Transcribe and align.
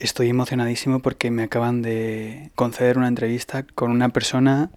Estoy 0.00 0.30
emocionadísimo 0.30 1.00
porque 1.00 1.30
me 1.30 1.42
acaban 1.42 1.82
de 1.82 2.50
conceder 2.54 2.96
una 2.96 3.06
entrevista 3.06 3.64
con 3.74 3.90
una 3.90 4.08
persona 4.08 4.70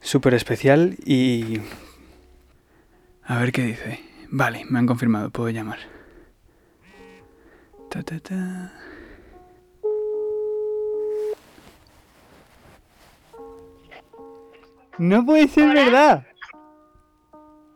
súper 0.00 0.32
especial 0.32 0.96
y... 1.04 1.60
A 3.24 3.38
ver 3.38 3.52
qué 3.52 3.62
dice. 3.62 4.00
Vale, 4.30 4.64
me 4.70 4.78
han 4.78 4.86
confirmado, 4.86 5.28
puedo 5.28 5.50
llamar. 5.50 5.80
Ta, 7.90 8.02
ta, 8.02 8.18
ta. 8.20 8.72
No 14.96 15.26
puede 15.26 15.46
ser 15.48 15.68
Hola. 15.68 15.84
verdad. 15.84 16.26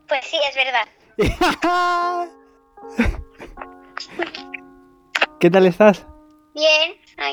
Pues 0.08 0.24
sí, 0.24 0.38
es 0.48 0.56
verdad. 0.56 0.88
¿Qué 5.38 5.50
tal 5.50 5.66
estás? 5.66 6.06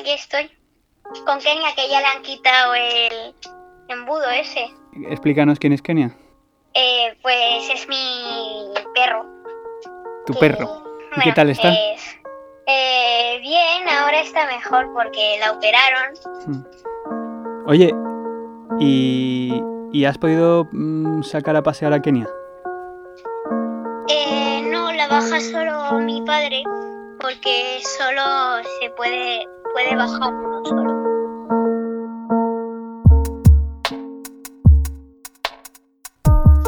Aquí 0.00 0.12
estoy. 0.12 0.50
Con 1.26 1.38
Kenia, 1.40 1.74
que 1.76 1.88
ya 1.90 2.00
le 2.00 2.06
han 2.06 2.22
quitado 2.22 2.74
el 2.74 3.34
embudo 3.88 4.28
ese. 4.30 4.70
Explícanos 5.08 5.58
quién 5.58 5.72
es 5.72 5.82
Kenia. 5.82 6.14
Eh, 6.74 7.16
pues 7.22 7.68
es 7.74 7.88
mi 7.88 8.72
perro. 8.94 9.26
Tu 10.26 10.32
que- 10.34 10.38
perro. 10.40 10.84
¿Y 11.16 11.20
qué 11.22 11.32
tal 11.32 11.50
está? 11.50 11.68
es- 11.70 12.16
eh, 12.66 13.38
bien, 13.42 13.88
ahora 13.88 14.20
está 14.20 14.46
mejor 14.46 14.92
porque 14.92 15.38
la 15.40 15.52
operaron. 15.52 16.14
Mm. 16.46 17.66
Oye, 17.68 17.92
¿y, 18.78 19.60
y 19.92 20.04
has 20.04 20.16
podido 20.18 20.68
mm, 20.72 21.22
sacar 21.24 21.56
a 21.56 21.62
pasear 21.62 21.92
a 21.92 22.00
Kenia? 22.00 22.28
Eh, 24.08 24.62
no, 24.70 24.92
la 24.92 25.08
baja 25.08 25.40
solo 25.40 25.98
mi 25.98 26.22
padre 26.22 26.62
porque 27.20 27.80
solo 27.98 28.22
se 28.80 28.90
puede, 28.90 29.46
puede 29.72 29.96
bajar 29.96 30.34
uno 30.34 30.64
solo. 30.64 31.00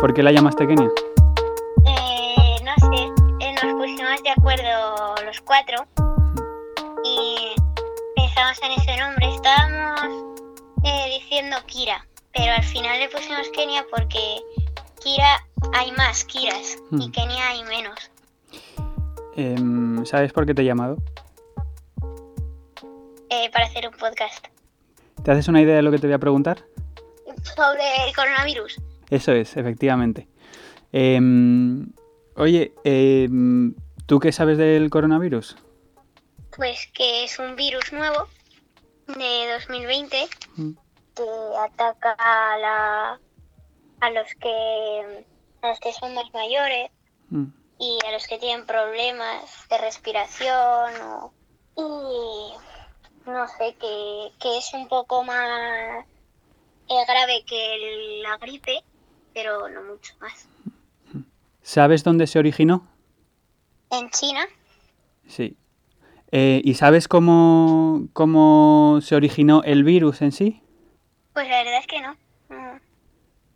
¿Por 0.01 0.15
qué 0.15 0.23
la 0.23 0.33
llamaste 0.33 0.67
Kenia? 0.67 0.89
Eh, 1.87 2.57
no 2.65 2.75
sé, 2.91 3.03
eh, 3.41 3.55
nos 3.63 3.73
pusimos 3.75 4.23
de 4.23 4.31
acuerdo 4.31 5.15
los 5.25 5.41
cuatro 5.43 5.87
y 7.05 7.55
pensamos 8.17 8.59
en 8.63 8.73
ese 8.73 8.97
nombre. 8.99 9.33
Estábamos 9.33 10.35
eh, 10.83 11.21
diciendo 11.21 11.57
Kira, 11.67 12.05
pero 12.35 12.53
al 12.53 12.65
final 12.65 12.99
le 12.99 13.09
pusimos 13.11 13.49
Kenia 13.55 13.85
porque 13.95 14.41
Kira 15.03 15.39
hay 15.75 15.93
más 15.93 16.25
Kiras 16.25 16.79
y 16.91 17.09
Hmm. 17.09 17.13
Kenia 17.13 17.49
hay 17.49 17.63
menos. 17.65 18.11
Em, 19.37 20.05
¿Sabes 20.05 20.33
por 20.33 20.45
qué 20.47 20.55
te 20.55 20.63
he 20.63 20.65
llamado? 20.65 20.97
Eh, 23.53 23.55
para 23.55 23.67
hacer 23.67 23.87
un 23.89 23.95
podcast 23.95 24.47
¿Te 25.23 25.31
haces 25.31 25.49
una 25.49 25.61
idea 25.61 25.77
de 25.77 25.83
lo 25.83 25.91
que 25.91 25.99
te 25.99 26.07
voy 26.07 26.15
a 26.15 26.19
preguntar? 26.19 26.65
sobre 27.57 27.83
el 28.07 28.15
coronavirus. 28.15 28.81
Eso 29.11 29.33
es, 29.33 29.57
efectivamente. 29.57 30.29
Em, 30.93 31.91
oye, 32.37 32.73
em, 32.85 33.75
¿tú 34.07 34.21
qué 34.21 34.33
sabes 34.33 34.59
del 34.59 34.91
coronavirus? 34.91 35.57
Pues 36.57 36.89
que 36.95 37.25
es 37.25 37.39
un 37.39 37.57
virus 37.57 37.93
nuevo 37.93 38.29
de 39.07 39.53
2020 39.55 40.29
Mm. 40.57 40.71
que 41.17 41.23
ataca 41.61 42.15
a, 42.19 42.59
la, 42.59 43.21
a 44.01 44.11
los 44.11 44.29
que 44.41 45.25
a 45.63 45.69
los 45.69 45.81
que 45.81 45.93
son 45.93 46.15
más 46.15 46.27
mayores 46.35 46.91
Mm. 47.31 47.47
y 47.79 47.99
a 48.07 48.13
los 48.13 48.27
que 48.27 48.39
tienen 48.39 48.67
problemas 48.67 49.67
de 49.71 49.79
respiración 49.79 50.93
o, 51.03 51.33
y 51.77 52.53
no 53.27 53.47
sé 53.49 53.75
que, 53.81 54.33
que 54.41 54.59
es 54.59 54.73
un 54.75 54.89
poco 54.89 55.23
más 55.25 56.05
eh, 56.89 57.05
grave 57.07 57.45
que 57.47 58.21
la 58.23 58.37
gripe 58.39 58.83
pero 59.35 59.69
no 59.69 59.83
mucho 59.83 60.15
más 60.21 60.49
¿Sabes 61.63 62.03
dónde 62.03 62.27
se 62.27 62.39
originó? 62.39 62.87
en 63.91 64.11
China 64.11 64.47
Sí. 65.29 65.57
Eh, 66.33 66.61
¿Y 66.65 66.75
sabes 66.75 67.07
cómo, 67.09 68.09
cómo 68.13 68.99
se 69.03 69.15
originó 69.15 69.63
el 69.63 69.85
virus 69.85 70.23
en 70.23 70.33
sí? 70.33 70.61
pues 71.33 71.49
la 71.49 71.59
verdad 71.63 71.79
es 71.81 71.87
que 71.87 72.01
no 72.01 72.17
No. 72.51 72.81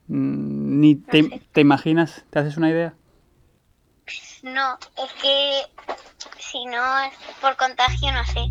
Mm, 0.09 0.81
Ni 0.81 0.95
te, 0.95 1.23
sé. 1.25 1.43
te 1.53 1.61
imaginas, 1.61 2.25
¿te 2.31 2.39
haces 2.39 2.57
una 2.57 2.71
idea? 2.71 2.95
No, 4.43 4.79
es 4.97 5.13
que 5.21 5.63
si 6.39 6.65
no 6.67 6.99
es 7.01 7.13
por 7.41 7.57
contagio, 7.57 8.13
no 8.13 8.25
sé. 8.27 8.47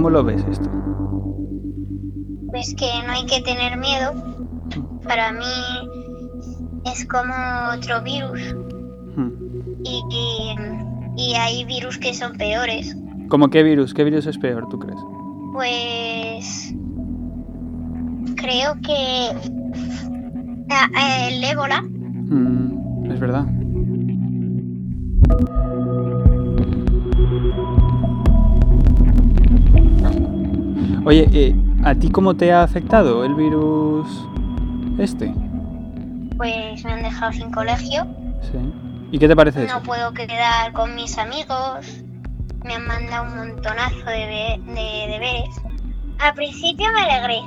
¿Cómo 0.00 0.08
lo 0.08 0.24
ves 0.24 0.42
esto? 0.50 0.70
Pues 2.48 2.74
que 2.74 2.86
no 3.06 3.12
hay 3.12 3.26
que 3.26 3.42
tener 3.42 3.76
miedo. 3.76 4.14
Para 5.04 5.30
mí 5.30 5.44
es 6.90 7.04
como 7.04 7.34
otro 7.76 8.02
virus. 8.02 8.40
Mm. 9.14 9.28
Y, 9.84 10.02
y, 10.10 11.22
y 11.22 11.34
hay 11.34 11.66
virus 11.66 11.98
que 11.98 12.14
son 12.14 12.38
peores. 12.38 12.96
¿Cómo 13.28 13.50
qué 13.50 13.62
virus? 13.62 13.92
¿Qué 13.92 14.04
virus 14.04 14.24
es 14.24 14.38
peor, 14.38 14.70
tú 14.70 14.78
crees? 14.78 14.98
Pues 15.52 16.74
creo 18.36 18.76
que 18.80 19.28
ah, 20.70 21.28
el 21.28 21.44
ébola 21.44 21.82
Mm, 21.82 23.10
es 23.12 23.20
verdad. 23.20 23.44
Oye, 31.04 31.28
eh, 31.32 31.54
¿a 31.84 31.94
ti 31.94 32.10
cómo 32.10 32.34
te 32.34 32.52
ha 32.52 32.62
afectado 32.62 33.24
el 33.24 33.34
virus 33.34 34.06
este? 34.98 35.32
pues 36.36 36.82
me 36.86 36.92
han 36.92 37.02
dejado 37.02 37.32
sin 37.32 37.50
colegio. 37.50 38.06
Sí. 38.42 38.58
¿Y 39.12 39.18
qué 39.18 39.28
te 39.28 39.36
parece 39.36 39.64
eso? 39.64 39.74
No 39.78 39.82
puedo 39.82 40.12
quedar 40.14 40.72
con 40.72 40.94
mis 40.94 41.18
amigos. 41.18 42.02
Me 42.64 42.74
han 42.76 42.86
mandado 42.86 43.24
un 43.24 43.36
montonazo 43.36 44.06
de, 44.06 44.58
de 44.66 45.06
deberes. 45.12 45.54
Al 46.18 46.32
principio 46.34 46.86
me 46.94 47.00
alegré 47.02 47.40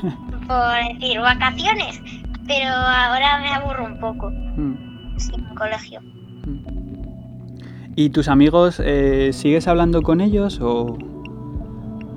por 0.46 0.98
decir 0.98 1.20
vacaciones, 1.20 2.00
pero 2.46 2.68
ahora 2.70 3.40
me 3.40 3.48
aburro 3.48 3.84
un 3.84 3.98
poco 4.00 4.30
Mm, 4.30 5.18
sin 5.18 5.44
colegio. 5.54 6.00
mm. 6.46 6.76
¿Y 7.96 8.10
tus 8.10 8.28
amigos, 8.28 8.80
eh, 8.84 9.30
sigues 9.34 9.68
hablando 9.68 10.00
con 10.02 10.20
ellos 10.22 10.58
o 10.62 10.96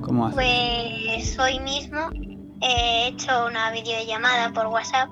cómo 0.09 0.25
haces? 0.27 0.35
Pues 0.35 1.39
hoy 1.39 1.59
mismo 1.61 2.09
he 2.61 3.07
hecho 3.07 3.45
una 3.47 3.71
videollamada 3.71 4.51
por 4.53 4.67
WhatsApp 4.67 5.09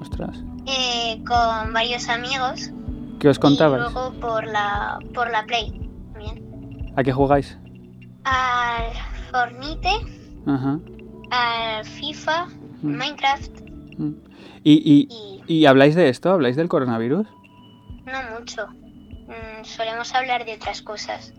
Ostras. 0.00 0.36
eh, 0.66 1.22
con 1.26 1.72
varios 1.72 2.08
amigos 2.08 2.70
¿Qué 3.20 3.28
os 3.28 3.36
y 3.36 3.40
contabais? 3.40 3.82
luego 3.82 4.12
por 4.20 4.46
la 4.46 4.98
por 5.14 5.30
la 5.30 5.44
Play 5.44 5.70
también. 6.12 6.92
¿A 6.96 7.02
qué 7.02 7.12
jugáis? 7.12 7.56
Al 8.24 8.84
Fornite, 9.30 9.90
Ajá. 10.46 10.78
al 11.30 11.84
FIFA, 11.84 12.46
Mm. 12.80 12.96
Minecraft 12.96 13.60
mm. 13.98 14.12
¿Y, 14.62 14.72
y, 14.72 15.08
y 15.48 15.60
¿Y 15.60 15.66
habláis 15.66 15.94
de 15.96 16.08
esto? 16.10 16.30
¿Habláis 16.30 16.54
del 16.56 16.68
coronavirus? 16.68 17.26
No 18.06 18.38
mucho. 18.38 18.66
Mm, 19.26 19.64
solemos 19.64 20.14
hablar 20.14 20.44
de 20.44 20.54
otras 20.54 20.80
cosas. 20.82 21.32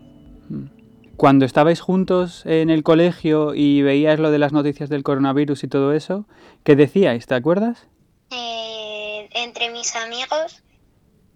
Cuando 1.20 1.44
estabais 1.44 1.82
juntos 1.82 2.46
en 2.46 2.70
el 2.70 2.82
colegio 2.82 3.54
y 3.54 3.82
veías 3.82 4.18
lo 4.18 4.30
de 4.30 4.38
las 4.38 4.54
noticias 4.54 4.88
del 4.88 5.02
coronavirus 5.02 5.64
y 5.64 5.68
todo 5.68 5.92
eso, 5.92 6.24
¿qué 6.64 6.76
decíais? 6.76 7.26
¿Te 7.26 7.34
acuerdas? 7.34 7.86
Eh, 8.30 9.28
entre 9.34 9.68
mis 9.68 9.94
amigos 9.96 10.62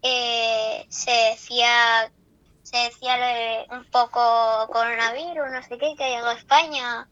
eh, 0.00 0.86
se 0.88 1.10
decía 1.10 2.10
se 2.62 2.78
decía 2.78 3.18
lo 3.18 3.26
de 3.26 3.78
un 3.78 3.84
poco 3.90 4.22
coronavirus, 4.72 5.52
no 5.52 5.62
sé 5.62 5.76
qué, 5.76 5.94
que 5.98 6.08
llegó 6.08 6.28
a 6.28 6.32
España 6.32 7.06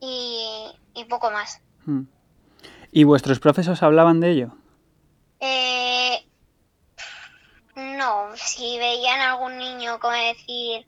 y, 0.00 0.72
y 0.94 1.04
poco 1.04 1.30
más. 1.30 1.60
Mm. 1.84 2.04
¿Y 2.92 3.04
vuestros 3.04 3.40
profes 3.40 3.68
os 3.68 3.82
hablaban 3.82 4.20
de 4.20 4.30
ello? 4.30 4.56
Eh, 5.40 6.26
no, 7.74 8.30
si 8.36 8.78
veían 8.78 9.20
a 9.20 9.32
algún 9.32 9.58
niño 9.58 10.00
como 10.00 10.14
decir 10.14 10.86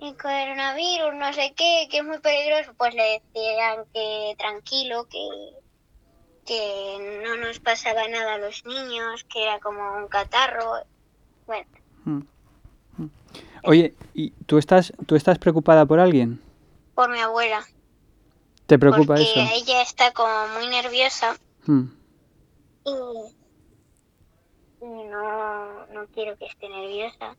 el 0.00 0.16
coronavirus, 0.16 1.14
no 1.14 1.32
sé 1.32 1.52
qué, 1.56 1.86
que 1.90 1.98
es 1.98 2.04
muy 2.04 2.18
peligroso, 2.20 2.72
pues 2.76 2.94
le 2.94 3.20
decían 3.34 3.84
que 3.92 4.34
tranquilo, 4.38 5.06
que, 5.08 5.26
que 6.46 7.20
no 7.24 7.36
nos 7.36 7.58
pasaba 7.60 8.08
nada 8.08 8.34
a 8.34 8.38
los 8.38 8.64
niños, 8.64 9.24
que 9.24 9.42
era 9.42 9.60
como 9.60 9.96
un 9.96 10.08
catarro. 10.08 10.72
Bueno, 11.46 11.66
Mm. 12.04 12.22
Mm. 12.96 13.06
Oye, 13.64 13.94
¿y 14.14 14.30
tú 14.46 14.56
estás, 14.56 14.92
tú 15.06 15.16
estás 15.16 15.38
preocupada 15.38 15.84
por 15.86 16.00
alguien? 16.00 16.40
por 16.94 17.10
mi 17.10 17.18
abuela, 17.20 17.64
¿Te 18.66 18.78
preocupa 18.78 19.14
porque 19.14 19.22
eso? 19.22 19.40
ella 19.54 19.82
está 19.82 20.12
como 20.12 20.48
muy 20.48 20.66
nerviosa 20.68 21.34
Mm. 21.66 21.84
y, 22.84 22.90
no, 24.82 25.86
no 25.86 26.06
quiero 26.08 26.36
que 26.36 26.46
esté 26.46 26.68
nerviosa. 26.68 27.36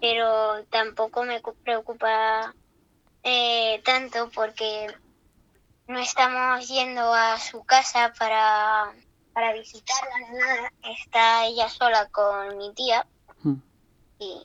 Pero 0.00 0.64
tampoco 0.70 1.24
me 1.24 1.40
cu- 1.42 1.56
preocupa 1.62 2.54
eh, 3.22 3.82
tanto 3.84 4.30
porque 4.34 4.86
no 5.86 5.98
estamos 5.98 6.68
yendo 6.68 7.12
a 7.12 7.38
su 7.38 7.64
casa 7.64 8.12
para, 8.18 8.92
para 9.32 9.52
visitarla 9.54 10.18
ni 10.30 10.38
nada. 10.38 10.72
Está 10.82 11.46
ella 11.46 11.68
sola 11.68 12.08
con 12.10 12.56
mi 12.58 12.72
tía 12.74 13.06
Mm. 13.42 13.54
y 14.18 14.42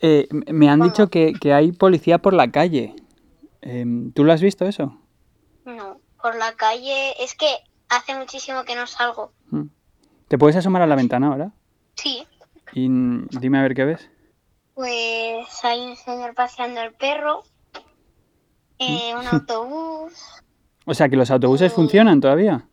Eh, 0.00 0.28
me 0.30 0.68
han 0.70 0.78
¿Cómo? 0.78 0.90
dicho 0.90 1.08
que, 1.10 1.32
que 1.34 1.52
hay 1.52 1.72
policía 1.72 2.18
por 2.18 2.32
la 2.32 2.50
calle. 2.52 2.94
Em, 3.60 4.12
¿Tú 4.12 4.22
lo 4.24 4.32
has 4.32 4.40
visto 4.40 4.64
eso? 4.64 4.96
no, 5.64 6.00
por 6.22 6.36
la 6.36 6.54
calle 6.54 7.14
es 7.22 7.34
que 7.34 7.48
hace 7.88 8.14
muchísimo 8.14 8.64
que 8.64 8.74
no 8.76 8.86
salgo. 8.86 9.32
Mm. 9.50 9.64
¿Te 10.28 10.38
puedes 10.38 10.56
asomar 10.56 10.82
a 10.82 10.86
la 10.86 10.94
ventana 10.96 11.26
ahora? 11.28 11.50
Sí, 11.96 12.26
Y 12.72 12.86
dime 13.40 13.58
a 13.58 13.62
ver 13.62 13.74
qué 13.74 13.84
ves. 13.84 14.08
Pues 14.78 15.64
hay 15.64 15.80
un 15.80 15.96
señor 15.96 16.36
paseando 16.36 16.80
el 16.80 16.94
perro, 16.94 17.42
eh, 18.78 19.12
un 19.16 19.26
autobús, 19.26 20.12
O 20.86 20.94
sea, 20.94 21.08
que 21.08 21.16
los 21.16 21.32
autobuses 21.32 21.72
Mm. 21.72 21.74
funcionan 21.74 22.20
todavía. 22.20 22.64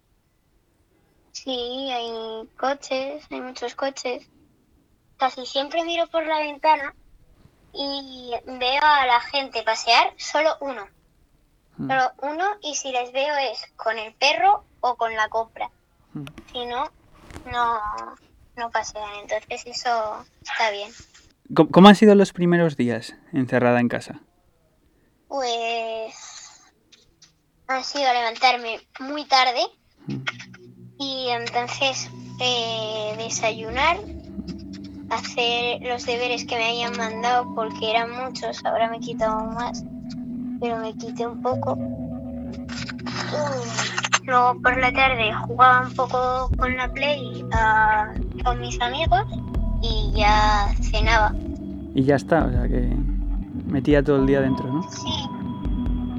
sí, 1.32 1.90
hay 1.92 2.48
coches, 2.58 3.26
hay 3.32 3.42
muchos 3.42 3.74
coches. 3.74 4.30
Casi 5.18 5.48
siempre 5.48 5.84
miro 5.84 6.06
por 6.08 6.24
la 6.28 6.38
ventana 6.40 6.94
y 7.74 8.32
veo 8.46 8.82
a 8.84 9.08
la 9.08 9.20
gente 9.22 9.64
pasear 9.64 10.14
solo 10.18 10.58
uno. 10.62 10.88
Mm. 11.78 11.88
Solo 11.90 12.12
uno 12.22 12.46
y 12.62 12.76
si 12.76 12.92
les 12.92 13.12
veo 13.14 13.36
es 13.52 13.60
con 13.78 13.98
el 13.98 14.14
perro 14.14 14.64
o 14.82 14.96
con 14.96 15.16
la 15.16 15.28
compra. 15.30 15.72
Mm. 16.14 16.26
Si 16.52 16.66
no, 16.68 16.84
no, 17.52 17.80
no 18.58 18.70
pasean. 18.70 19.10
Entonces 19.24 19.66
eso 19.66 20.24
está 20.44 20.70
bien. 20.70 20.92
¿Cómo, 21.54 21.88
han 21.88 21.96
sido 21.96 22.16
los 22.16 22.34
primeros 22.34 22.76
días 22.76 23.16
encerrada 23.32 23.80
en 23.80 23.88
casa? 23.88 24.22
Pues 25.28 26.16
ha 27.68 27.84
sido 27.84 28.12
levantarme 28.14 28.80
muy 29.00 29.26
tarde 29.26 29.62
Mm. 30.08 30.22
y 31.00 31.30
entonces 31.30 32.10
eh, 32.40 33.16
desayunar, 33.18 33.98
hacer 35.10 35.82
los 35.82 36.06
deberes 36.06 36.46
que 36.46 36.56
me 36.56 36.66
habían 36.66 36.98
mandado 36.98 37.54
porque 37.56 37.92
eran 37.92 38.12
muchos, 38.12 38.64
ahora 38.66 38.90
me 38.90 38.98
he 38.98 39.00
quitado 39.00 39.46
más, 39.46 39.84
pero 40.60 40.78
me 40.78 40.94
quité 40.96 41.26
un 41.26 41.42
poco. 41.42 41.78
Y 44.22 44.26
luego 44.28 44.62
por 44.62 44.78
la 44.80 44.92
tarde 44.94 45.34
jugaba 45.34 45.88
un 45.88 45.94
poco 45.96 46.50
con 46.58 46.76
la 46.76 46.92
Play 46.92 47.46
ah, 47.52 48.14
con 48.44 48.62
mis 48.62 48.80
amigos 48.82 49.26
ya 50.16 50.74
cenaba. 50.82 51.34
Y 51.94 52.04
ya 52.04 52.16
está, 52.16 52.46
o 52.46 52.52
sea 52.52 52.68
que 52.68 52.96
metía 53.68 54.04
todo 54.04 54.18
el 54.18 54.28
día 54.28 54.42
dentro, 54.42 54.68
¿no? 54.72 54.84
Sí, 54.92 55.28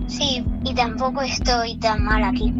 sí, 0.06 0.44
y 0.64 0.75
tampoco 0.75 1.22
estoy 1.22 1.76
tan 1.78 2.04
mal 2.04 2.25
aquí. 2.25 2.50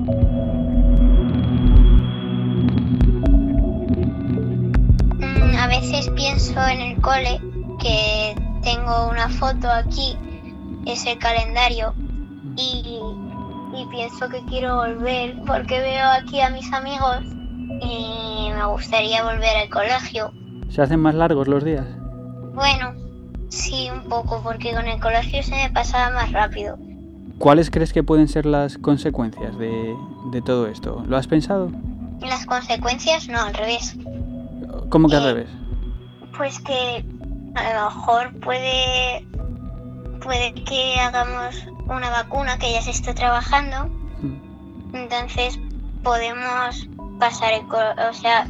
Mm, 5.19 5.57
A 5.59 5.67
veces 5.69 6.11
pienso 6.11 6.61
en 6.67 6.81
el 6.81 7.01
cole 7.01 7.41
que 7.81 8.35
tengo 8.63 9.09
una 9.11 9.29
foto 9.29 9.71
aquí, 9.71 10.17
es 10.87 11.07
el 11.07 11.19
calendario, 11.19 11.95
y, 12.57 13.01
y 13.75 13.87
pienso 13.91 14.29
que 14.29 14.43
quiero 14.47 14.77
volver 14.77 15.37
porque 15.47 15.81
veo 15.81 16.09
aquí 16.11 16.41
a 16.41 16.51
mis 16.51 16.73
amigos 16.73 17.23
y 17.81 18.51
me 18.55 18.65
gustaría 18.67 19.23
volver 19.25 19.57
al 19.63 19.69
colegio. 19.69 20.33
¿Se 20.77 20.83
hacen 20.83 21.01
más 21.01 21.15
largos 21.15 21.49
los 21.49 21.65
días? 21.65 21.87
Bueno, 22.55 22.93
sí, 23.49 23.89
un 23.91 24.07
poco, 24.11 24.43
porque 24.43 24.75
con 24.75 24.87
el 24.87 25.01
colegio 25.01 25.43
se 25.43 25.53
me 25.53 25.71
pasaba 25.71 26.11
más 26.15 26.31
rápido. 26.33 26.77
¿Cuáles 27.39 27.71
crees 27.71 27.95
que 27.95 28.03
pueden 28.03 28.29
ser 28.29 28.45
las 28.45 28.77
consecuencias 28.77 29.57
de, 29.57 29.97
de 30.33 30.43
todo 30.43 30.67
esto? 30.67 31.03
¿Lo 31.07 31.17
has 31.17 31.27
pensado? 31.29 31.71
Las 32.21 32.45
consecuencias 32.45 33.27
no, 33.27 33.41
al 33.41 33.55
revés. 33.55 33.97
¿Cómo 34.91 35.09
que 35.09 35.17
al 35.17 35.23
Eh, 35.23 35.33
revés? 35.33 35.49
Pues 36.37 36.61
que 36.61 37.03
a 37.55 37.73
lo 37.73 37.85
mejor 37.87 38.39
puede, 38.41 39.27
puede 40.23 40.53
que 40.53 41.01
hagamos 41.01 41.57
una 41.87 42.11
vacuna 42.11 42.59
que 42.59 42.71
ya 42.73 42.83
se 42.83 42.91
está 42.91 43.15
trabajando, 43.15 43.87
Mm. 44.21 44.95
entonces 44.95 45.59
podemos 46.03 46.87
pasar 47.19 47.55
el, 47.55 47.65
o 47.65 48.13
sea, 48.13 48.47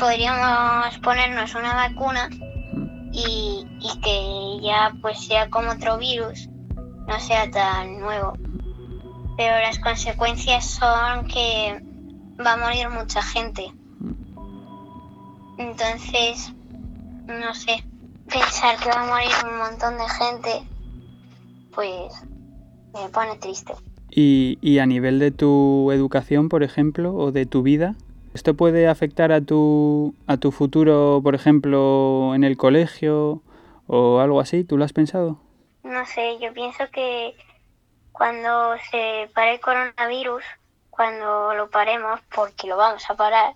podríamos 0.00 0.98
ponernos 0.98 1.54
una 1.54 1.74
vacuna 1.74 2.28
Mm. 2.72 3.10
y, 3.12 3.66
y 3.80 4.00
que 4.00 4.66
ya 4.66 4.92
pues 5.00 5.18
sea 5.26 5.50
como 5.50 5.72
otro 5.72 5.98
virus, 5.98 6.48
no 7.06 7.18
sea 7.20 7.50
tan 7.50 8.00
nuevo. 8.00 8.34
Pero 9.36 9.58
las 9.58 9.78
consecuencias 9.78 10.64
son 10.66 11.26
que 11.26 11.82
va 12.44 12.54
a 12.54 12.56
morir 12.56 12.88
mucha 12.90 13.22
gente. 13.22 13.72
Entonces, 15.58 16.52
no 17.26 17.54
sé, 17.54 17.84
pensar 18.28 18.76
que 18.78 18.88
va 18.88 19.02
a 19.02 19.06
morir 19.06 19.30
un 19.44 19.58
montón 19.58 19.98
de 19.98 20.08
gente, 20.08 20.68
pues 21.74 22.12
me 22.94 23.08
pone 23.10 23.36
triste. 23.38 23.74
Y, 24.10 24.58
y 24.60 24.78
a 24.78 24.86
nivel 24.86 25.18
de 25.18 25.30
tu 25.30 25.90
educación, 25.92 26.48
por 26.48 26.62
ejemplo, 26.62 27.14
o 27.14 27.30
de 27.30 27.46
tu 27.46 27.62
vida, 27.62 27.94
¿esto 28.34 28.54
puede 28.54 28.88
afectar 28.88 29.32
a 29.32 29.40
tu, 29.40 30.14
a 30.26 30.36
tu 30.36 30.52
futuro, 30.52 31.20
por 31.22 31.34
ejemplo, 31.34 32.34
en 32.34 32.44
el 32.44 32.56
colegio 32.56 33.42
o 33.86 34.20
algo 34.20 34.40
así? 34.40 34.64
¿Tú 34.64 34.76
lo 34.76 34.84
has 34.84 34.92
pensado? 34.92 35.40
No 35.82 36.04
sé, 36.06 36.38
yo 36.40 36.52
pienso 36.52 36.84
que 36.92 37.34
cuando 38.12 38.74
se 38.90 39.30
pare 39.34 39.54
el 39.54 39.60
coronavirus, 39.60 40.42
cuando 40.90 41.54
lo 41.54 41.70
paremos, 41.70 42.20
porque 42.34 42.68
lo 42.68 42.76
vamos 42.76 43.02
a 43.08 43.14
parar, 43.14 43.54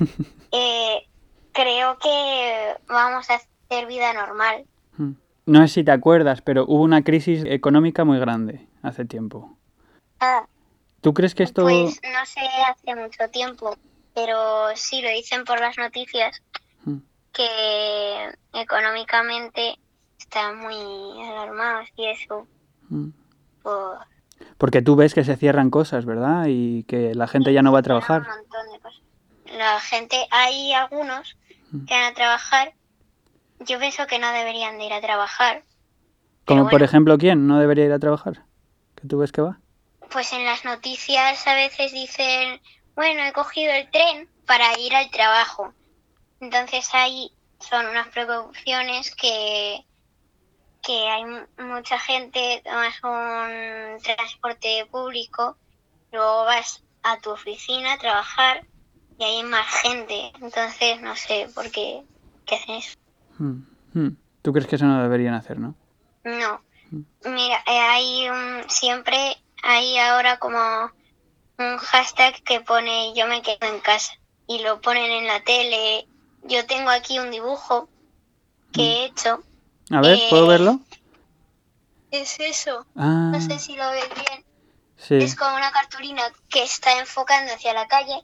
eh, 0.52 1.06
creo 1.52 1.98
que 1.98 2.76
vamos 2.88 3.28
a 3.30 3.34
hacer 3.34 3.86
vida 3.86 4.12
normal. 4.12 4.64
Mm. 4.96 5.12
No 5.46 5.60
sé 5.62 5.68
si 5.68 5.84
te 5.84 5.90
acuerdas, 5.90 6.40
pero 6.40 6.64
hubo 6.64 6.82
una 6.82 7.02
crisis 7.02 7.44
económica 7.46 8.04
muy 8.04 8.18
grande 8.18 8.66
hace 8.82 9.04
tiempo. 9.04 9.56
Ah, 10.20 10.46
¿Tú 11.00 11.12
crees 11.12 11.34
que 11.34 11.42
esto... 11.42 11.62
Pues 11.62 12.00
no 12.02 12.24
sé 12.24 12.40
hace 12.66 12.94
mucho 12.94 13.28
tiempo, 13.30 13.76
pero 14.14 14.68
sí 14.76 15.02
lo 15.02 15.10
dicen 15.10 15.44
por 15.44 15.60
las 15.60 15.76
noticias 15.78 16.40
Mm. 16.84 16.98
que 17.32 18.28
económicamente 18.52 19.76
están 20.18 20.58
muy 20.58 20.74
alarmados 21.28 21.88
y 21.96 22.06
eso 22.08 22.46
Mm. 22.88 23.08
por 23.62 23.98
Porque 24.58 24.82
tú 24.82 24.94
ves 24.96 25.14
que 25.14 25.24
se 25.24 25.36
cierran 25.36 25.70
cosas, 25.70 26.04
¿verdad? 26.04 26.46
Y 26.48 26.84
que 26.84 27.14
la 27.14 27.26
gente 27.26 27.52
ya 27.52 27.62
no 27.62 27.72
va 27.72 27.78
a 27.78 27.80
un 27.80 27.84
trabajar. 27.84 28.22
montón 28.26 28.72
de 28.72 28.78
cosas. 28.80 29.00
La 29.56 29.80
gente, 29.80 30.16
hay 30.30 30.72
algunos 30.72 31.36
Mm. 31.70 31.84
que 31.86 31.94
van 31.94 32.04
a 32.04 32.14
trabajar. 32.14 32.74
Yo 33.60 33.78
pienso 33.78 34.06
que 34.06 34.18
no 34.18 34.30
deberían 34.32 34.76
de 34.78 34.84
ir 34.86 34.92
a 34.92 35.00
trabajar. 35.00 35.62
Como 36.44 36.68
por 36.68 36.82
ejemplo, 36.82 37.16
¿quién 37.16 37.46
no 37.46 37.58
debería 37.58 37.86
ir 37.86 37.92
a 37.92 37.98
trabajar? 37.98 38.42
¿Que 39.00 39.08
tú 39.08 39.18
ves 39.18 39.32
que 39.32 39.40
va? 39.40 39.58
Pues 40.10 40.32
en 40.32 40.44
las 40.44 40.64
noticias 40.64 41.46
a 41.46 41.54
veces 41.54 41.92
dicen, 41.92 42.60
bueno, 42.96 43.24
he 43.24 43.32
cogido 43.32 43.72
el 43.72 43.90
tren 43.90 44.28
para 44.46 44.78
ir 44.78 44.94
al 44.94 45.10
trabajo. 45.10 45.74
Entonces 46.40 46.88
ahí 46.92 47.30
son 47.60 47.86
unas 47.86 48.08
precauciones 48.08 49.14
que, 49.14 49.86
que 50.82 51.08
hay 51.08 51.24
mu- 51.24 51.46
mucha 51.58 51.98
gente, 51.98 52.62
tomas 52.64 52.94
un 53.02 53.98
transporte 54.02 54.86
público, 54.90 55.58
luego 56.12 56.44
vas 56.44 56.84
a 57.02 57.18
tu 57.20 57.30
oficina 57.30 57.94
a 57.94 57.98
trabajar 57.98 58.64
y 59.18 59.24
hay 59.24 59.42
más 59.42 59.66
gente. 59.82 60.32
Entonces 60.40 61.00
no 61.00 61.16
sé 61.16 61.48
por 61.54 61.70
qué, 61.70 62.02
qué 62.46 62.56
hacen 62.56 62.74
eso. 62.76 62.94
Mm. 63.38 63.62
Mm. 63.94 64.16
¿Tú 64.42 64.52
crees 64.52 64.66
que 64.68 64.76
eso 64.76 64.84
no 64.84 65.02
deberían 65.02 65.34
hacer, 65.34 65.58
no? 65.58 65.74
No. 66.24 66.62
Mira, 67.24 67.56
eh, 67.66 67.78
hay 67.80 68.28
un, 68.28 68.68
siempre 68.68 69.36
hay 69.62 69.96
ahora 69.98 70.38
como 70.38 70.92
un 71.58 71.76
hashtag 71.78 72.42
que 72.42 72.60
pone 72.60 73.12
yo 73.14 73.26
me 73.26 73.42
quedo 73.42 73.66
en 73.72 73.80
casa 73.80 74.12
y 74.46 74.60
lo 74.62 74.80
ponen 74.80 75.10
en 75.10 75.26
la 75.26 75.42
tele. 75.42 76.06
Yo 76.44 76.66
tengo 76.66 76.90
aquí 76.90 77.18
un 77.18 77.30
dibujo 77.30 77.88
que 78.72 78.82
he 78.82 79.04
hecho. 79.06 79.42
A 79.90 80.00
ver, 80.00 80.18
¿puedo 80.30 80.44
Eh, 80.46 80.48
verlo? 80.48 80.80
Es 82.10 82.38
eso. 82.40 82.86
Ah, 82.96 83.30
No 83.32 83.40
sé 83.40 83.58
si 83.58 83.76
lo 83.76 83.90
ves 83.90 84.08
bien. 84.14 84.44
sí. 84.96 85.14
Es 85.16 85.34
como 85.36 85.56
una 85.56 85.70
cartulina 85.72 86.22
que 86.48 86.62
está 86.62 86.98
enfocando 86.98 87.52
hacia 87.52 87.72
la 87.74 87.86
calle 87.88 88.22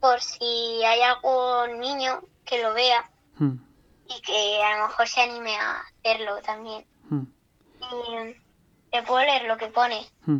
por 0.00 0.20
si 0.20 0.82
hay 0.84 1.00
algún 1.02 1.78
niño 1.80 2.22
que 2.44 2.60
lo 2.62 2.74
vea 2.74 3.08
Mm. 3.38 3.56
y 4.08 4.20
que 4.20 4.62
a 4.62 4.76
lo 4.78 4.88
mejor 4.88 5.08
se 5.08 5.20
anime 5.22 5.56
a 5.56 5.80
hacerlo 5.80 6.40
también. 6.42 6.84
Mm. 7.08 7.22
Y 7.80 8.36
te 8.90 9.02
puedo 9.02 9.20
leer 9.24 9.44
lo 9.44 9.56
que 9.56 9.68
pone. 9.68 10.06
Mm. 10.26 10.38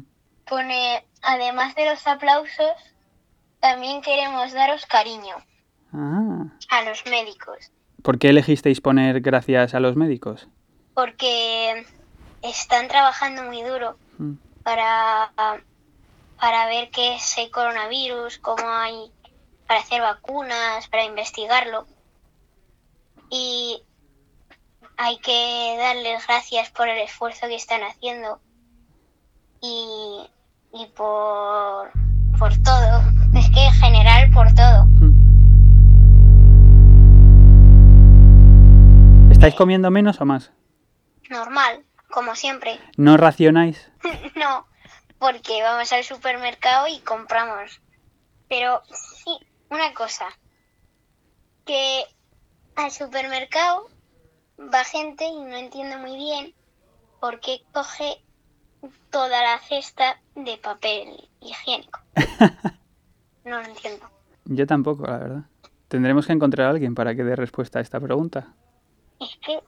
Pone, 0.52 1.02
además 1.22 1.74
de 1.76 1.86
los 1.88 2.06
aplausos, 2.06 2.76
también 3.58 4.02
queremos 4.02 4.52
daros 4.52 4.84
cariño. 4.84 5.36
Ah. 5.94 6.44
a 6.68 6.82
los 6.82 7.06
médicos. 7.06 7.70
¿Por 8.02 8.18
qué 8.18 8.28
elegisteis 8.28 8.82
poner 8.82 9.22
gracias 9.22 9.72
a 9.72 9.80
los 9.80 9.96
médicos? 9.96 10.48
Porque 10.92 11.86
están 12.42 12.88
trabajando 12.88 13.44
muy 13.44 13.62
duro 13.62 13.96
Mm. 14.18 14.34
para, 14.62 15.32
para 16.38 16.66
ver 16.66 16.90
qué 16.90 17.14
es 17.14 17.38
el 17.38 17.50
coronavirus, 17.50 18.36
cómo 18.36 18.68
hay 18.68 19.10
para 19.66 19.80
hacer 19.80 20.02
vacunas, 20.02 20.86
para 20.88 21.04
investigarlo. 21.04 21.86
Y 23.30 23.82
hay 24.98 25.16
que 25.18 25.76
darles 25.78 26.26
gracias 26.26 26.68
por 26.72 26.90
el 26.90 26.98
esfuerzo 26.98 27.46
que 27.48 27.54
están 27.54 27.82
haciendo 27.84 28.38
y, 29.62 30.28
y 30.72 30.86
por, 30.86 31.90
por 32.38 32.56
todo. 32.62 33.02
Es 33.34 33.48
que 33.50 33.64
en 33.64 33.72
general 33.72 34.30
por 34.32 34.52
todo. 34.54 34.86
¿Estáis 39.30 39.54
comiendo 39.54 39.90
menos 39.90 40.20
o 40.20 40.24
más? 40.24 40.52
Normal, 41.28 41.84
como 42.10 42.34
siempre. 42.34 42.78
¿No 42.96 43.16
racionáis? 43.16 43.90
No, 44.36 44.66
porque 45.18 45.62
vamos 45.62 45.92
al 45.92 46.04
supermercado 46.04 46.86
y 46.88 46.98
compramos. 47.00 47.80
Pero 48.48 48.82
sí, 48.86 49.38
una 49.70 49.94
cosa, 49.94 50.26
que 51.64 52.04
al 52.76 52.90
supermercado 52.90 53.88
va 54.58 54.84
gente 54.84 55.24
y 55.24 55.40
no 55.40 55.56
entiendo 55.56 55.98
muy 55.98 56.16
bien 56.16 56.54
por 57.20 57.40
qué 57.40 57.62
coge 57.72 58.22
toda 59.10 59.42
la 59.42 59.58
cesta 59.60 60.20
de 60.34 60.56
papel 60.58 61.28
higiénico. 61.40 62.00
No 63.44 63.60
lo 63.60 63.66
entiendo. 63.66 64.08
Yo 64.44 64.68
tampoco, 64.68 65.04
la 65.04 65.18
verdad. 65.18 65.42
Tendremos 65.88 66.28
que 66.28 66.32
encontrar 66.32 66.68
a 66.68 66.70
alguien 66.70 66.94
para 66.94 67.16
que 67.16 67.24
dé 67.24 67.34
respuesta 67.34 67.80
a 67.80 67.82
esta 67.82 67.98
pregunta. 67.98 68.54
Es 69.18 69.36
que 69.44 69.58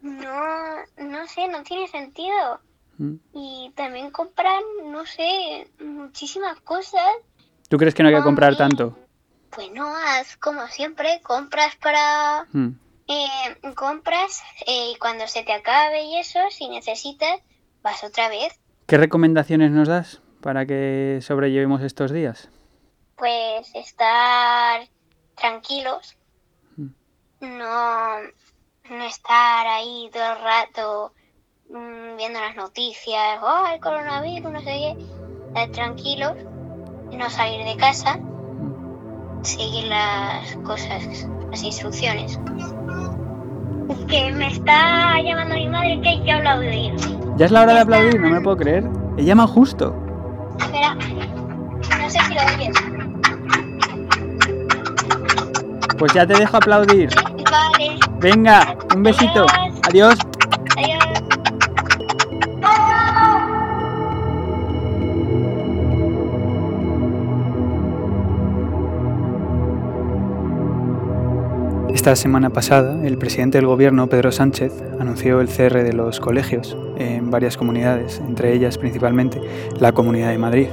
no, 0.00 0.76
no 0.96 1.26
sé, 1.26 1.46
no 1.48 1.62
tiene 1.62 1.88
sentido. 1.88 2.58
Mm. 2.96 3.16
Y 3.34 3.72
también 3.76 4.10
compran, 4.12 4.62
no 4.86 5.04
sé, 5.04 5.70
muchísimas 5.78 6.58
cosas 6.60 7.04
¿Tú 7.68 7.76
crees 7.76 7.94
que 7.94 8.02
no 8.02 8.08
hay 8.08 8.14
que 8.14 8.22
comprar 8.22 8.52
Ay. 8.52 8.56
tanto? 8.56 8.98
Pues 9.50 9.70
no, 9.72 9.94
haz 9.94 10.36
como 10.38 10.66
siempre, 10.68 11.20
compras 11.22 11.76
para... 11.76 12.46
Mm. 12.52 12.70
eh, 13.08 13.74
compras 13.74 14.42
eh, 14.66 14.92
y 14.92 14.98
cuando 14.98 15.26
se 15.26 15.42
te 15.42 15.52
acabe 15.52 16.02
y 16.04 16.16
eso, 16.16 16.38
si 16.50 16.68
necesitas, 16.68 17.40
vas 17.82 18.02
otra 18.04 18.28
vez. 18.28 18.58
¿Qué 18.86 18.96
recomendaciones 18.96 19.70
nos 19.70 19.88
das 19.88 20.22
para 20.40 20.66
que 20.66 21.18
sobrellevemos 21.22 21.82
estos 21.82 22.10
días? 22.12 22.50
Pues 23.16 23.74
estar 23.74 24.82
tranquilos, 25.34 26.16
Mm. 26.76 26.90
no, 27.58 28.18
no 28.90 29.04
estar 29.04 29.66
ahí 29.66 30.08
todo 30.12 30.32
el 30.32 30.38
rato 30.42 31.12
mm, 31.70 32.16
viendo 32.16 32.40
las 32.40 32.56
noticias, 32.56 33.38
oh, 33.42 33.66
el 33.72 33.80
coronavirus, 33.80 34.50
no 34.52 34.60
sé 34.60 34.64
qué. 34.66 34.96
Estar 35.48 35.70
tranquilos, 35.72 36.32
no 37.12 37.28
salir 37.30 37.64
de 37.66 37.76
casa, 37.76 38.18
seguir 39.42 39.86
las 39.88 40.56
cosas, 40.64 41.28
las 41.50 41.62
instrucciones. 41.62 42.38
Que 44.08 44.32
me 44.32 44.48
está 44.48 45.20
llamando 45.22 45.54
mi 45.56 45.68
madre 45.68 46.00
que 46.00 46.08
hay 46.08 46.22
que 46.24 46.32
aplaudir. 46.32 46.94
Ya 47.38 47.46
es 47.46 47.52
la 47.52 47.62
hora 47.62 47.74
de 47.74 47.80
aplaudir, 47.80 48.20
no 48.20 48.30
me 48.30 48.40
puedo 48.40 48.56
creer. 48.56 48.84
He 49.16 49.24
llamado 49.24 49.48
justo. 49.48 49.94
Espera, 50.58 50.94
no 50.94 52.10
sé 52.10 52.18
si 52.18 52.34
lo 52.34 52.40
oyes. 52.56 52.76
Pues 55.96 56.12
ya 56.12 56.26
te 56.26 56.34
dejo 56.34 56.56
aplaudir. 56.56 57.10
Vale, 57.48 57.98
Venga, 58.18 58.76
un 58.94 59.04
besito. 59.04 59.46
Adiós. 59.48 59.80
adiós. 59.88 60.18
Esta 71.94 72.14
semana 72.16 72.50
pasada, 72.50 73.04
el 73.06 73.16
presidente 73.16 73.58
del 73.58 73.66
gobierno, 73.66 74.08
Pedro 74.08 74.30
Sánchez, 74.30 74.72
anunció 75.00 75.40
el 75.40 75.48
cierre 75.48 75.84
de 75.84 75.94
los 75.94 76.20
colegios 76.20 76.76
en 76.96 77.30
varias 77.30 77.56
comunidades, 77.56 78.20
entre 78.20 78.52
ellas 78.52 78.76
principalmente 78.78 79.40
la 79.80 79.92
Comunidad 79.92 80.30
de 80.30 80.38
Madrid. 80.38 80.68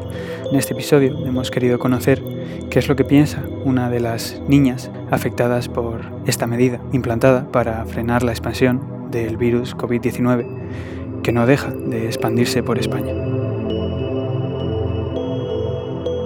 En 0.52 0.58
este 0.58 0.74
episodio 0.74 1.26
hemos 1.26 1.52
querido 1.52 1.80
conocer 1.80 2.22
qué 2.70 2.80
es 2.80 2.88
lo 2.90 2.96
que 2.96 3.06
piensa 3.06 3.44
una 3.64 3.90
de 3.90 4.02
las 4.02 4.42
niñas 4.48 4.92
afectadas 5.10 5.70
por 5.70 6.02
esta 6.26 6.48
medida 6.48 6.82
implantada 6.92 7.50
para 7.52 7.86
frenar 7.86 8.24
la 8.24 8.32
expansión 8.32 9.10
del 9.10 9.38
virus 9.38 9.76
COVID-19 9.76 10.46
que 11.24 11.32
no 11.32 11.48
deja 11.48 11.72
de 11.72 12.06
expandirse 12.06 12.62
por 12.62 12.78
España. 12.78 13.25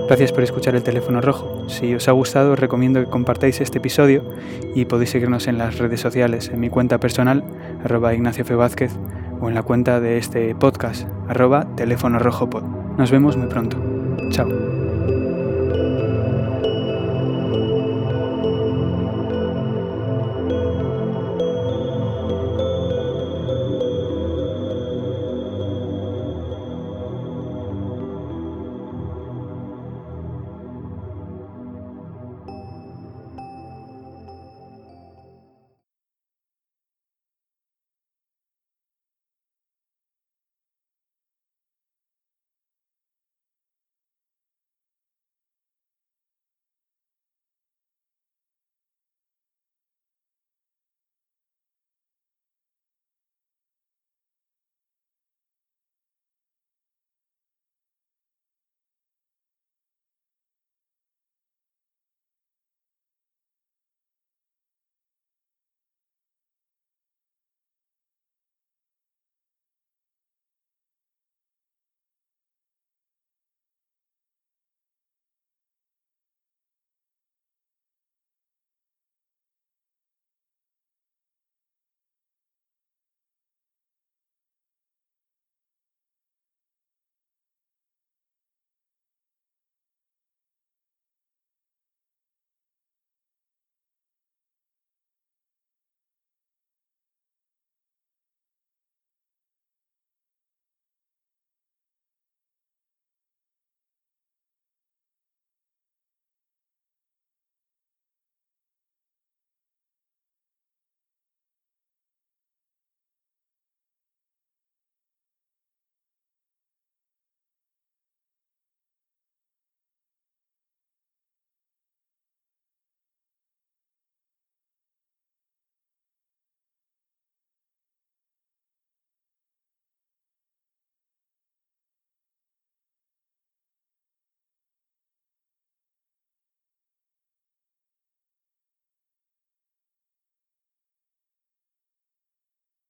Gracias 0.09 0.31
por 0.31 0.41
escuchar 0.41 0.73
el 0.73 0.81
teléfono 0.81 1.21
rojo. 1.21 1.69
Si 1.69 1.93
os 1.93 2.07
ha 2.07 2.13
gustado, 2.13 2.55
recomiendo 2.55 2.99
que 2.99 3.11
compartáis 3.11 3.61
este 3.61 3.77
episodio 3.77 4.23
y 4.73 4.85
podéis 4.85 5.11
seguirnos 5.11 5.45
en 5.45 5.59
las 5.59 5.77
redes 5.77 6.01
sociales, 6.01 6.49
en 6.49 6.59
mi 6.59 6.71
cuenta 6.71 6.97
personal, 6.97 7.43
arroba 7.85 8.15
Ignacio 8.15 8.41
F. 8.41 8.55
Vázquez, 8.55 8.91
o 9.39 9.49
en 9.49 9.53
la 9.53 9.61
cuenta 9.61 9.99
de 9.99 10.17
este 10.17 10.55
podcast, 10.55 11.07
arroba 11.27 11.67
teléfono 11.75 12.17
rojo 12.17 12.49
pod. 12.49 12.63
Nos 12.97 13.11
vemos 13.11 13.37
muy 13.37 13.49
pronto. 13.49 13.77
Chao. 14.31 14.78